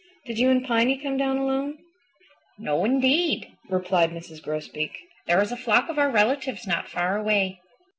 Did 0.25 0.39
you 0.39 0.49
and 0.49 0.65
Piny 0.65 0.97
come 0.97 1.15
down 1.15 1.37
alone?" 1.37 1.77
"No, 2.57 2.83
indeed," 2.83 3.51
replied 3.69 4.09
Mrs. 4.09 4.41
Grosbeak. 4.41 4.97
"There 5.27 5.39
is 5.43 5.51
a 5.51 5.55
flock 5.55 5.89
of 5.89 5.99
our 5.99 6.09
relatives 6.09 6.65
not 6.65 6.89
far 6.89 7.17
away. 7.19 7.59